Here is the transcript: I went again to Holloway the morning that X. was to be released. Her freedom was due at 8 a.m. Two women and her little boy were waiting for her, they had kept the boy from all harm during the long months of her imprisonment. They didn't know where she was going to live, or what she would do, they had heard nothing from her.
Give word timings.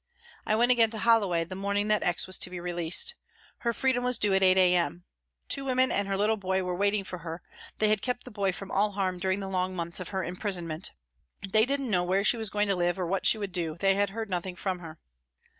I 0.47 0.55
went 0.55 0.71
again 0.71 0.89
to 0.89 0.97
Holloway 0.97 1.43
the 1.43 1.53
morning 1.53 1.87
that 1.89 2.01
X. 2.01 2.25
was 2.25 2.39
to 2.39 2.49
be 2.49 2.59
released. 2.59 3.13
Her 3.59 3.71
freedom 3.71 4.03
was 4.03 4.17
due 4.17 4.33
at 4.33 4.41
8 4.41 4.57
a.m. 4.57 5.03
Two 5.47 5.63
women 5.63 5.91
and 5.91 6.07
her 6.07 6.17
little 6.17 6.37
boy 6.37 6.63
were 6.63 6.73
waiting 6.73 7.03
for 7.03 7.19
her, 7.19 7.43
they 7.77 7.89
had 7.89 8.01
kept 8.01 8.23
the 8.23 8.31
boy 8.31 8.51
from 8.51 8.71
all 8.71 8.93
harm 8.93 9.19
during 9.19 9.41
the 9.41 9.47
long 9.47 9.75
months 9.75 9.99
of 9.99 10.09
her 10.09 10.23
imprisonment. 10.23 10.89
They 11.47 11.67
didn't 11.67 11.91
know 11.91 12.03
where 12.03 12.23
she 12.23 12.35
was 12.37 12.49
going 12.49 12.67
to 12.69 12.75
live, 12.75 12.97
or 12.97 13.05
what 13.05 13.27
she 13.27 13.37
would 13.37 13.51
do, 13.51 13.75
they 13.77 13.93
had 13.93 14.09
heard 14.09 14.27
nothing 14.31 14.55
from 14.55 14.79
her. 14.79 14.97